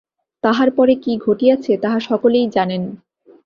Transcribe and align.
তাহার 0.43 0.69
পরে 0.71 0.93
কী 0.95 1.13
ঘটিয়াছে 1.17 1.71
তাহা 1.77 1.99
সকলেই 1.99 2.45
জানেন। 2.49 2.83